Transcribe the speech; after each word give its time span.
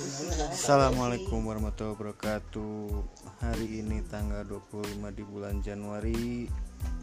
Assalamualaikum 0.00 1.44
warahmatullahi 1.44 1.92
wabarakatuh. 1.92 3.04
Hari 3.44 3.84
ini 3.84 4.00
tanggal 4.08 4.48
25 4.48 4.96
di 5.12 5.24
bulan 5.28 5.60
Januari 5.60 6.48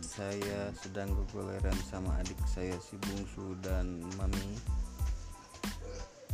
Saya 0.01 0.73
sedang 0.73 1.13
kegoleran 1.13 1.77
sama 1.85 2.17
adik 2.17 2.41
saya 2.49 2.73
si 2.81 2.97
bungsu 2.97 3.53
dan 3.61 4.01
mami. 4.17 4.57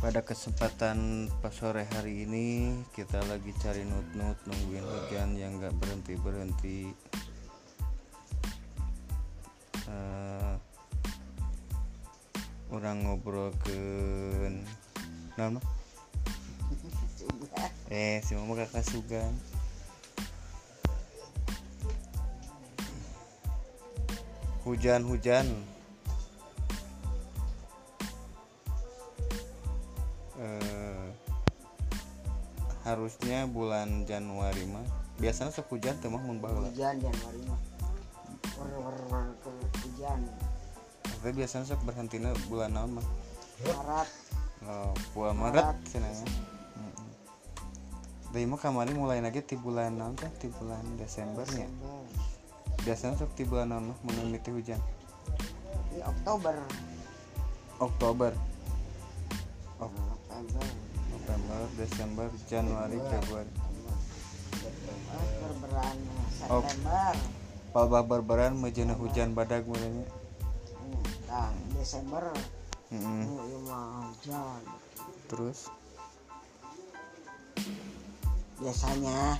Pada 0.00 0.24
kesempatan 0.24 1.28
pas 1.44 1.52
sore 1.52 1.84
hari 1.84 2.24
ini 2.24 2.80
Kita 2.96 3.20
lagi 3.28 3.52
cari 3.60 3.84
nut-nut 3.84 4.40
nungguin 4.48 4.88
hujan 4.88 5.36
yang 5.36 5.60
gak 5.60 5.76
berhenti-berhenti. 5.76 6.96
Eh, 9.84 10.54
Orang 12.72 13.04
ngobrol 13.04 13.52
ke 13.60 13.80
Nama? 15.36 15.83
Eh, 17.94 18.18
si 18.26 18.34
mama 18.34 18.58
kakak 18.58 18.82
sugan. 18.82 19.30
Hujan-hujan. 24.66 25.46
Eh, 30.42 31.06
harusnya 32.82 33.46
bulan 33.46 34.02
Januari 34.10 34.66
mah 34.66 34.82
biasanya 35.22 35.54
sok 35.54 35.78
hujan 35.78 35.94
teh 36.02 36.10
mah 36.10 36.18
baheula. 36.18 36.74
hujan 36.74 36.98
Januari 36.98 37.40
mah 37.46 37.60
hujan 39.86 40.18
Tapi 41.06 41.30
biasanya 41.30 41.70
sok 41.70 41.86
berhentina 41.86 42.34
bulan 42.50 42.74
naon 42.74 42.98
mah? 42.98 43.06
Maret 43.62 44.10
Oh, 44.66 44.90
bulan 45.14 45.38
Maret 45.38 45.78
cenanya. 45.86 46.53
Mah 48.34 48.58
kamari 48.58 48.90
mulai 48.90 49.22
lagi 49.22 49.46
di 49.46 49.54
bulan 49.54 49.94
naon 49.94 50.18
teh? 50.18 50.26
Di 50.42 50.50
bulan 50.50 50.82
Desembernya. 50.98 51.70
Biasanya 52.82 53.14
sok 53.14 53.38
di 53.38 53.46
bulan 53.46 53.70
mun 53.70 53.94
mimiti 54.02 54.50
hujan? 54.50 54.82
di 55.94 56.02
Oktober. 56.02 56.54
Oktober, 57.78 58.32
November 59.78 60.66
November, 61.10 61.60
Desember, 61.78 62.28
Januari, 62.50 62.98
Februari. 62.98 63.52
Berberan 65.14 65.98
September. 66.30 67.14
Palbah 67.74 68.04
berberan 68.06 68.54
mejana 68.58 68.94
hujan 68.94 69.34
badag 69.34 69.66
mulanya. 69.66 70.06
Hmm, 70.74 71.02
tang 71.26 71.54
Desember 71.74 72.30
mah 72.94 74.06
hujan 74.10 74.62
Terus 75.26 75.66
biasanya. 78.64 79.36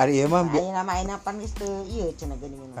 Ari 0.00 0.24
ieu 0.24 0.28
mah 0.32 0.48
bi- 0.48 0.56
ayo 0.56 0.72
nama 0.72 1.04
napan 1.04 1.36
geus 1.36 1.52
teu 1.52 1.84
ieu 1.84 2.08
cenah 2.16 2.40
geuningan 2.40 2.80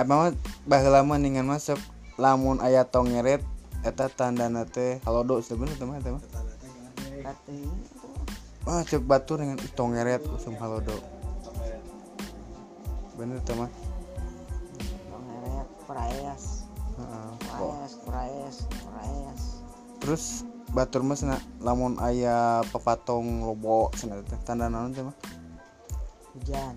apa 0.00 0.16
mah 0.16 0.32
baheula 0.64 1.04
mah 1.04 1.20
ningan 1.20 1.44
masuk 1.44 1.76
lamun 2.16 2.56
aya 2.60 2.88
tongeret 2.88 3.44
eta 3.84 4.08
tandana 4.08 4.64
teh 4.64 5.00
halodo 5.04 5.40
sebenarnya 5.40 5.76
teh 5.80 5.88
mah 5.88 5.96
eta 6.00 6.10
mah. 6.12 6.24
Wah, 8.68 8.84
cek 8.84 9.00
batur 9.08 9.40
dengan 9.40 9.56
ih, 9.56 9.72
tongeret 9.72 10.20
usum 10.28 10.56
halodo. 10.60 10.96
Bener 13.16 13.40
teh 13.44 13.56
mah. 13.56 13.72
ngeret 15.10 15.68
praes 15.88 16.44
Heeh. 16.96 17.30
praes 17.48 17.92
praes 18.04 18.56
praes 18.68 19.42
Terus 20.00 20.48
batur 20.70 21.02
mah 21.02 21.18
cenah 21.18 21.40
lamun 21.62 21.98
aya 21.98 22.62
pepatong 22.70 23.42
lobo 23.42 23.90
cenah 23.98 24.22
teh 24.22 24.38
tanda 24.46 24.70
naon 24.70 24.94
teh 24.94 25.02
mah? 25.02 25.16
hujan 26.38 26.74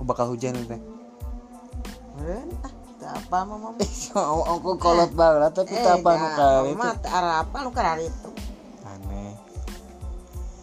Oh, 0.00 0.04
bakal 0.04 0.32
hujan 0.32 0.56
teh. 0.64 0.80
Meren 2.16 2.48
ah 2.64 2.72
apa 3.00 3.38
Oh, 4.16 4.44
aku 4.44 4.76
kolot 4.82 5.12
banget 5.16 5.56
tapi 5.56 5.72
tak 5.72 6.04
apa 6.04 6.10
nu 6.14 6.28
kali 6.36 6.70
mah 6.76 6.94
apa 7.42 7.56
lu 7.64 7.70
karari 7.72 8.06
itu 8.06 8.30
Aneh. 8.84 9.32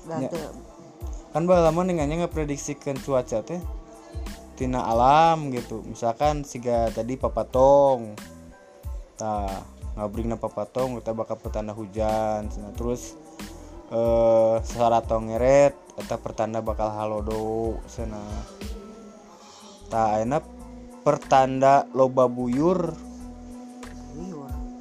Ya. 0.07 0.29
Kan 1.33 1.43
baheula 1.43 1.73
mah 1.73 1.83
ningannya 1.83 2.23
ngeprediksikan 2.23 3.01
cuaca 3.01 3.41
teh 3.43 3.61
tina 4.57 4.81
alam 4.89 5.53
gitu. 5.53 5.85
Misalkan 5.85 6.41
siga 6.41 6.89
tadi 6.89 7.13
papatong. 7.13 8.17
Tah, 9.17 9.65
ngabringna 9.97 10.37
papatong 10.37 11.01
kita 11.01 11.11
bakal 11.17 11.41
petanda 11.41 11.73
hujan. 11.73 12.47
cenah. 12.47 12.71
Terus 12.77 13.17
eh 13.89 14.55
saratong 14.61 15.33
ngeret 15.33 15.73
eta 15.97 16.21
pertanda 16.21 16.61
bakal 16.61 16.93
halodo 16.93 17.81
cenah. 17.89 18.45
Tah 19.89 20.21
ayeuna 20.21 20.39
pertanda 21.01 21.89
loba 21.97 22.29
buyur. 22.29 22.93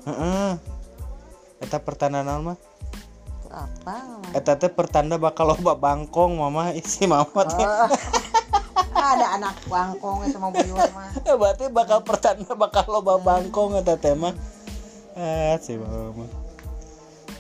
Heeh. 0.07 0.53
Eta 1.59 1.83
pertanda 1.83 2.23
naon 2.23 2.55
mah? 2.55 2.59
apa 3.57 4.21
Eta 4.37 4.53
teh 4.61 4.69
pertanda 4.69 5.17
bakal 5.17 5.57
loba 5.57 5.73
bangkong 5.73 6.37
mama 6.37 6.71
isi 6.79 7.09
mama 7.09 7.43
teh. 7.49 7.65
ada 9.07 9.39
anak 9.39 9.55
bangkong 9.71 10.27
itu 10.27 10.37
mau 10.43 10.51
buyur 10.51 10.83
mah 10.91 11.15
Eh, 11.23 11.37
berarti 11.41 11.71
bakal 11.71 12.03
pertanda 12.03 12.53
bakal 12.59 12.85
loba 12.91 13.17
bangkong 13.17 13.81
eta 13.81 13.97
teh 13.97 14.13
mah. 14.13 14.35
Ah, 15.17 15.57
si 15.57 15.81
mama. 15.81 16.29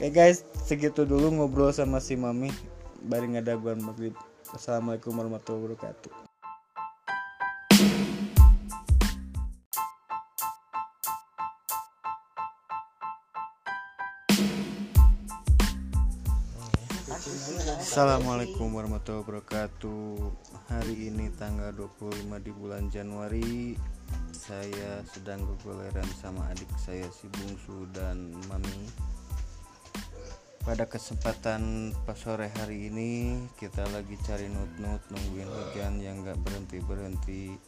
Oke 0.01 0.09
guys, 0.09 0.49
segitu 0.65 1.05
dulu 1.05 1.29
ngobrol 1.29 1.77
sama 1.77 2.01
si 2.01 2.17
Mami. 2.17 2.49
Bari 3.05 3.37
ngadaguan 3.37 3.85
maghrib. 3.85 4.17
Assalamualaikum 4.49 5.13
warahmatullahi 5.13 5.77
wabarakatuh. 5.77 6.26
Assalamualaikum 17.27 18.71
warahmatullahi 18.71 19.27
wabarakatuh. 19.27 20.31
Hari 20.71 21.11
ini 21.11 21.27
tanggal 21.35 21.75
25 21.75 22.23
di 22.39 22.55
bulan 22.55 22.87
Januari 22.87 23.75
Saya 24.31 25.03
sedang 25.11 25.43
kegoleran 25.43 26.07
sama 26.23 26.47
adik 26.55 26.71
saya 26.79 27.03
si 27.11 27.27
bungsu 27.27 27.91
dan 27.91 28.31
mami. 28.47 28.79
Pada 30.63 30.87
kesempatan 30.87 31.91
pas 32.07 32.15
sore 32.15 32.47
hari 32.63 32.95
ini 32.95 33.43
Kita 33.59 33.83
lagi 33.91 34.15
cari 34.23 34.47
nut-nut 34.47 35.03
nungguin 35.11 35.51
hujan 35.51 35.99
yang 35.99 36.23
gak 36.23 36.39
berhenti-berhenti. 36.47 37.59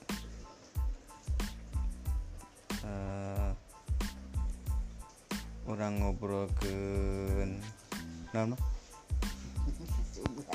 Eh, 2.86 3.50
Orang 5.66 5.98
ngobrol 5.98 6.46
ke 6.62 6.78
Nama? 8.30 8.77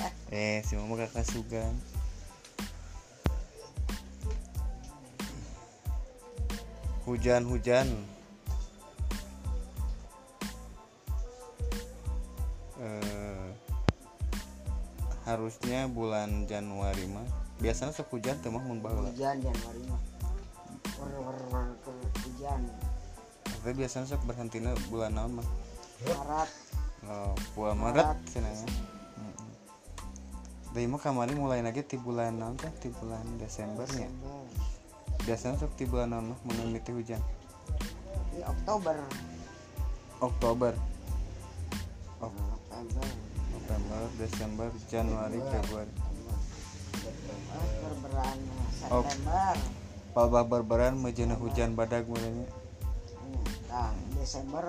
Eh, 0.34 0.66
si 0.66 0.74
mama 0.74 0.97
kakak 0.97 1.25
sugan. 1.30 1.74
Hujan-hujan. 7.06 7.88
Eh, 12.81 13.47
harusnya 15.24 15.88
bulan 15.88 16.44
Januari 16.52 17.08
mah 17.08 17.24
biasanya 17.64 17.96
sok 17.96 18.20
hujan 18.20 18.35
teh 18.44 18.52
mah 18.52 18.59
hujan 18.59 19.40
Januari 19.40 19.81
mah 19.88 20.02
wer 21.00 21.68
ke 21.80 21.91
hujan 22.28 22.62
Tapi 23.64 23.72
biasanya 23.72 24.11
sok 24.11 24.28
berhentina 24.28 24.76
bulan 24.91 25.16
naon 25.16 25.40
mah? 25.40 25.47
Maret 26.03 26.52
Oh, 27.03 27.35
bulan 27.55 27.76
Maret 27.79 28.20
cenanya. 28.32 28.67
Deui 30.73 30.90
mah 30.90 30.97
kamari 30.97 31.37
mulai 31.37 31.61
lagi 31.61 31.85
di 31.85 32.02
bulan 32.02 32.41
naon 32.41 32.58
teh? 32.58 32.73
Di 32.81 32.90
bulan 32.90 33.22
Desembernya. 33.37 34.09
Biasanya 35.23 35.61
sok 35.61 35.78
di 35.78 35.85
bulan 35.85 36.17
mun 36.17 36.35
mimiti 36.43 36.90
hujan? 36.90 37.22
di 38.34 38.41
Oktober 38.41 38.97
Oktober, 40.17 40.73
November 42.17 43.08
November, 43.53 44.02
Desember, 44.17 44.70
Januari, 44.90 45.37
Februari. 45.37 45.93
Berberan. 47.84 48.37
September 48.73 49.55
Palbah 50.14 50.46
berberan 50.46 50.93
mejana 51.02 51.34
hujan 51.37 51.73
badag 51.73 52.05
mulanya. 52.05 52.46
Hmm, 53.17 53.46
tang 53.69 53.97
Desember 54.17 54.66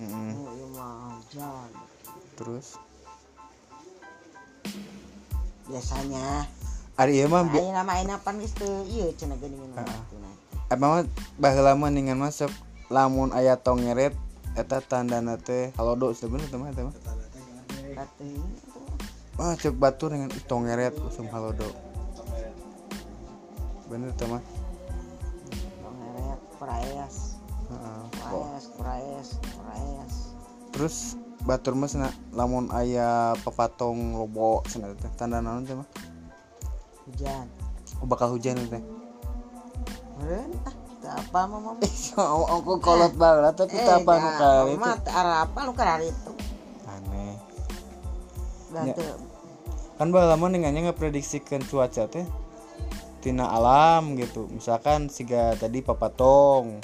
iya 0.00 0.66
mah 0.72 1.20
hujan 1.20 1.68
Terus 2.36 2.80
biasanya. 5.70 6.44
Ari 7.00 7.22
ieu 7.22 7.32
mah 7.32 7.48
ayo 7.48 7.72
nama 7.72 7.96
ayo 7.96 8.04
napan 8.12 8.42
geus 8.42 8.52
teu 8.52 8.84
ieu 8.84 9.08
cenah 9.16 9.38
geuningan 9.40 9.72
waktu 9.72 10.16
nanti 10.20 10.44
apa 10.68 10.84
mah 10.84 11.02
baheula 11.40 11.72
mah 11.72 11.88
ningan 11.88 12.20
masuk 12.20 12.52
lamun 12.92 13.32
aya 13.32 13.56
tongeret 13.56 14.12
eta 14.52 14.84
tandana 14.84 15.40
teh 15.40 15.72
halodo 15.80 16.12
sebenarnya 16.12 16.52
teh 16.52 16.58
mah 16.60 16.68
eta 16.68 16.82
mah. 16.84 16.94
Kateuing 17.96 18.50
tuh 18.68 18.84
ah 19.40 19.56
cek 19.56 19.74
batur 19.80 20.12
dengan 20.12 20.28
tongeret 20.44 20.92
usum 21.00 21.24
halodo. 21.32 21.72
Bener 23.88 24.12
teman 24.20 24.44
praes, 26.60 27.40
Heeh. 27.72 28.02
praes, 28.20 28.64
praes, 28.76 29.28
praes. 29.40 30.14
terus 30.76 30.96
batur 31.44 31.72
mas 31.72 31.96
na 31.96 32.12
lamun 32.36 32.68
aya 32.72 33.32
pepatong 33.40 34.16
lobo 34.16 34.60
cenah 34.68 34.92
teh 34.96 35.10
tanda 35.16 35.40
naon 35.40 35.64
teh 35.64 35.72
mah 35.72 35.88
Hujan. 37.08 37.46
oh, 37.98 38.06
bakal 38.06 38.30
hujan 38.36 38.60
teh 38.68 38.82
ah, 40.68 40.74
tak 41.00 41.16
apa 41.16 41.40
mah 41.48 41.60
mama. 41.72 41.80
oh, 42.20 42.46
aku 42.60 42.76
kolot 42.78 43.16
banget 43.16 43.56
tapi 43.56 43.76
tak 43.80 44.04
apa 44.04 44.12
nu 44.20 44.30
kali 44.36 44.72
Mah 44.76 44.96
teu 45.00 45.16
apa 45.16 45.58
nu 45.64 45.72
karari 45.72 46.08
itu. 46.12 46.32
aneh 46.86 47.34
Ya. 48.70 48.94
teu 48.94 49.18
kan 49.98 50.08
baheula 50.14 50.38
mah 50.38 50.48
nengannya 50.48 50.88
ngeprediksikan 50.88 51.64
cuaca 51.66 52.06
teh 52.06 52.24
tina 53.20 53.52
alam 53.52 54.16
gitu 54.16 54.48
misalkan 54.48 55.12
siga 55.12 55.52
tadi 55.60 55.84
papatong 55.84 56.80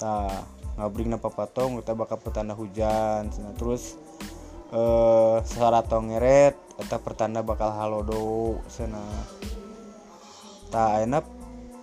tah 0.00 0.44
ngabringna 0.76 1.16
papatong 1.16 1.80
kita 1.80 1.96
bakal 1.96 2.20
petanda 2.20 2.52
hujan 2.52 3.32
cenah. 3.32 3.56
terus 3.56 3.96
eh 4.72 5.36
sarato 5.46 5.96
ngeret 6.02 6.58
eta 6.76 7.00
pertanda 7.00 7.40
bakal 7.40 7.72
halodo 7.72 8.60
sana 8.68 9.00
tah 10.68 11.00
ayeuna 11.00 11.24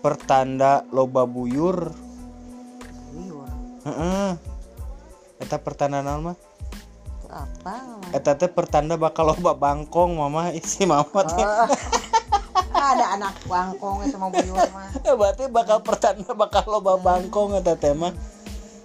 pertanda 0.04 0.86
loba 0.94 1.26
buyur 1.26 1.90
heeh 3.84 4.32
eta 5.42 5.58
pertanda 5.58 6.06
naon 6.06 6.32
mah 6.32 6.38
apa 7.34 7.74
mama. 7.82 8.08
eta 8.14 8.38
teh 8.38 8.52
pertanda 8.52 8.94
bakal 8.94 9.34
loba 9.34 9.58
bangkong 9.58 10.22
mama 10.22 10.52
isi 10.60 10.86
mama 10.86 11.22
teh 11.26 11.42
Oh. 11.44 11.70
ada 12.94 13.16
anak 13.16 13.36
bangkong 13.48 14.04
itu 14.04 14.18
mau 14.20 14.28
buyur 14.28 14.60
mah. 14.76 14.92
Berarti 15.20 15.48
bakal 15.48 15.80
pertanda 15.82 16.36
bakal 16.36 16.68
loba 16.68 17.00
bangkong 17.00 17.56
eta 17.56 17.80
teh 17.80 17.96
mah. 17.96 18.12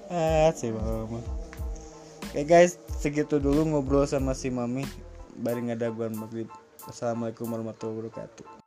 Ah, 0.08 0.48
si 0.56 0.72
mama. 0.72 1.20
Oke 2.32 2.40
guys, 2.48 2.80
segitu 2.96 3.36
dulu 3.36 3.68
ngobrol 3.68 4.08
sama 4.08 4.32
si 4.32 4.48
Mami. 4.48 4.88
Bari 5.36 5.68
ngadaguan 5.68 6.16
maghrib. 6.16 6.48
Assalamualaikum 6.88 7.44
warahmatullahi 7.44 8.08
wabarakatuh. 8.08 8.57